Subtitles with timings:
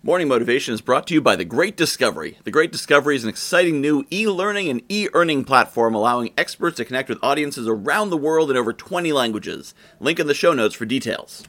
[0.00, 2.38] Morning Motivation is brought to you by The Great Discovery.
[2.44, 6.76] The Great Discovery is an exciting new e learning and e earning platform allowing experts
[6.76, 9.74] to connect with audiences around the world in over 20 languages.
[9.98, 11.42] Link in the show notes for details.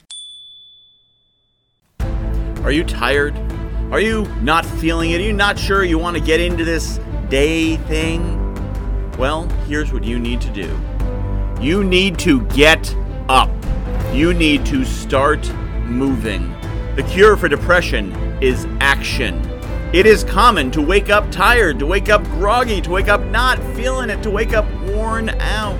[2.63, 3.37] Are you tired?
[3.91, 5.21] Are you not feeling it?
[5.21, 8.35] Are you not sure you want to get into this day thing?
[9.19, 10.75] Well, here's what you need to do
[11.61, 12.95] you need to get
[13.29, 13.51] up,
[14.11, 15.47] you need to start
[15.85, 16.55] moving.
[16.95, 18.11] The cure for depression
[18.41, 19.39] is action.
[19.93, 23.57] It is common to wake up tired, to wake up groggy, to wake up not
[23.75, 25.79] feeling it, to wake up worn out.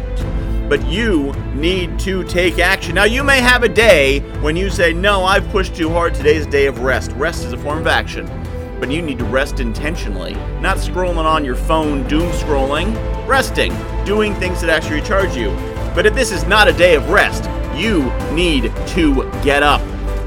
[0.69, 2.95] But you need to take action.
[2.95, 6.13] Now, you may have a day when you say, No, I've pushed too hard.
[6.15, 7.11] Today's a day of rest.
[7.13, 8.27] Rest is a form of action.
[8.79, 12.95] But you need to rest intentionally, not scrolling on your phone, doom scrolling,
[13.27, 15.49] resting, doing things that actually recharge you.
[15.93, 17.43] But if this is not a day of rest,
[17.77, 19.81] you need to get up.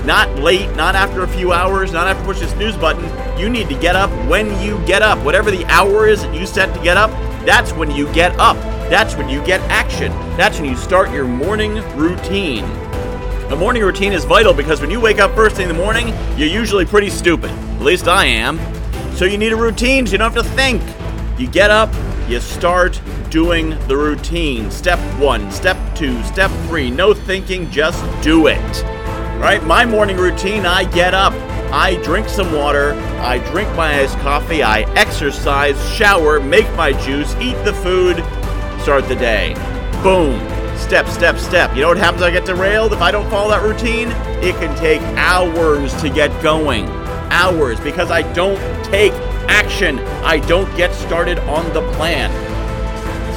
[0.04, 3.04] Not late, not after a few hours, not after push the snooze button.
[3.38, 5.24] You need to get up when you get up.
[5.24, 7.10] Whatever the hour is that you set to get up,
[7.46, 8.56] that's when you get up.
[8.90, 10.10] That's when you get action.
[10.36, 12.64] That's when you start your morning routine.
[13.48, 16.08] The morning routine is vital because when you wake up first thing in the morning,
[16.36, 17.50] you're usually pretty stupid.
[17.50, 18.58] At least I am.
[19.14, 20.82] So you need a routine so you don't have to think.
[21.38, 21.94] You get up,
[22.28, 23.00] you start
[23.30, 24.68] doing the routine.
[24.68, 26.90] Step one, step two, step three.
[26.90, 29.01] No thinking, just do it
[29.40, 29.62] right?
[29.64, 31.32] My morning routine I get up,
[31.72, 37.34] I drink some water, I drink my iced coffee, I exercise, shower, make my juice,
[37.36, 38.16] eat the food,
[38.82, 39.54] start the day.
[40.02, 40.38] Boom.
[40.76, 41.74] Step, step, step.
[41.74, 44.08] You know what happens I get derailed if I don't follow that routine?
[44.42, 46.86] It can take hours to get going.
[47.30, 49.12] Hours because I don't take
[49.48, 50.00] action.
[50.24, 52.30] I don't get started on the plan.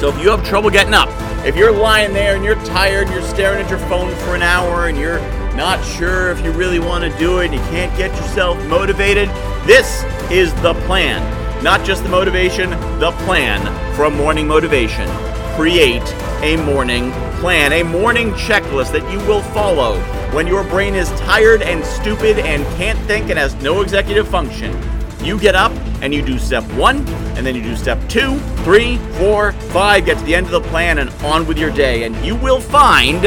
[0.00, 1.08] So if you have trouble getting up,
[1.46, 4.88] if you're lying there and you're tired, you're staring at your phone for an hour
[4.88, 5.20] and you're
[5.54, 9.28] not sure if you really want to do it, and you can't get yourself motivated,
[9.64, 11.22] this is the plan.
[11.62, 13.62] Not just the motivation, the plan
[13.94, 15.08] from Morning Motivation.
[15.54, 16.02] Create
[16.42, 20.00] a morning plan, a morning checklist that you will follow
[20.34, 24.72] when your brain is tired and stupid and can't think and has no executive function.
[25.22, 25.72] You get up
[26.02, 27.06] and you do step one,
[27.36, 30.68] and then you do step two, three, four, five, get to the end of the
[30.68, 33.22] plan and on with your day, and you will find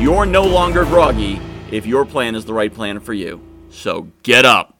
[0.00, 1.40] you're no longer groggy
[1.70, 3.40] if your plan is the right plan for you.
[3.70, 4.79] So get up.